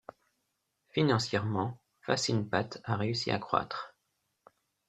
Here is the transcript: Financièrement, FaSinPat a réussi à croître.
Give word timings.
Financièrement, 0.89 1.79
FaSinPat 2.01 2.79
a 2.85 2.95
réussi 2.95 3.29
à 3.29 3.37
croître. 3.37 3.95